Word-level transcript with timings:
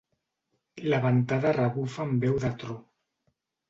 La 0.85 1.01
ventada 1.05 1.53
rebufa 1.59 2.05
amb 2.09 2.29
veu 2.29 2.45
de 2.49 2.55
tro. 2.67 2.83